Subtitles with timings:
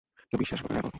[0.29, 0.89] কেউ বিশ্বাস করবে না এই গল্প।